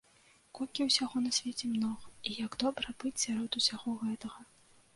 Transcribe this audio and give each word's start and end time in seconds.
Колькі 0.59 0.85
ўсяго 0.87 1.21
на 1.25 1.31
свеце 1.37 1.69
многа, 1.75 2.09
і 2.31 2.35
як 2.45 2.57
добра 2.65 2.97
быць 3.03 3.15
сярод 3.27 3.51
усяго 3.63 3.89
гэтага. 4.05 4.41